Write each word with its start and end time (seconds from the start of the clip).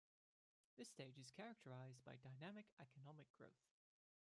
This 0.77 0.89
stage 0.89 1.19
is 1.19 1.29
characterized 1.29 2.03
by 2.03 2.15
dynamic 2.23 2.65
economic 2.79 3.27
growth. 3.37 3.69